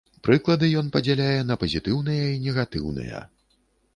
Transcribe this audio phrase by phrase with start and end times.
[0.27, 3.21] Прыклады ён падзяляе на пазітыўныя і негатыўныя.